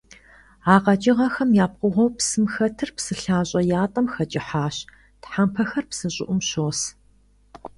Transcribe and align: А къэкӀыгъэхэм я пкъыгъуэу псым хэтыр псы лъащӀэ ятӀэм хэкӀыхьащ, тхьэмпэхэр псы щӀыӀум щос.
А 0.73 0.75
къэкӀыгъэхэм 0.83 1.49
я 1.63 1.67
пкъыгъуэу 1.71 2.13
псым 2.17 2.45
хэтыр 2.53 2.89
псы 2.95 3.13
лъащӀэ 3.21 3.61
ятӀэм 3.83 4.07
хэкӀыхьащ, 4.13 4.75
тхьэмпэхэр 5.21 5.85
псы 5.89 6.07
щӀыӀум 6.13 6.39
щос. 6.47 6.79